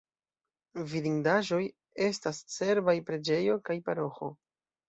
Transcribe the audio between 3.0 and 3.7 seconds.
preĝejo